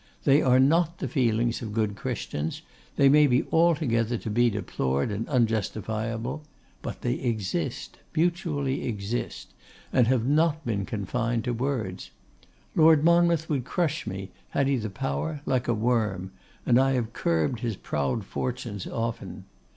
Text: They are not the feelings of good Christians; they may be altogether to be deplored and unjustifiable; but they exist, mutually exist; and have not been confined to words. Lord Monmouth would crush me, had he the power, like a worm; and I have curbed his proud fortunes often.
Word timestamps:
They 0.23 0.41
are 0.41 0.59
not 0.59 0.97
the 0.97 1.07
feelings 1.07 1.61
of 1.61 1.73
good 1.73 1.95
Christians; 1.95 2.63
they 2.95 3.07
may 3.07 3.27
be 3.27 3.45
altogether 3.51 4.17
to 4.17 4.31
be 4.31 4.49
deplored 4.49 5.11
and 5.11 5.27
unjustifiable; 5.29 6.41
but 6.81 7.01
they 7.01 7.13
exist, 7.19 7.99
mutually 8.15 8.87
exist; 8.87 9.53
and 9.93 10.07
have 10.07 10.25
not 10.25 10.65
been 10.65 10.87
confined 10.87 11.43
to 11.43 11.53
words. 11.53 12.09
Lord 12.75 13.03
Monmouth 13.03 13.47
would 13.47 13.63
crush 13.63 14.07
me, 14.07 14.31
had 14.49 14.65
he 14.67 14.75
the 14.77 14.89
power, 14.89 15.41
like 15.45 15.67
a 15.67 15.73
worm; 15.75 16.31
and 16.65 16.79
I 16.79 16.93
have 16.93 17.13
curbed 17.13 17.59
his 17.59 17.75
proud 17.75 18.23
fortunes 18.25 18.87
often. 18.87 19.43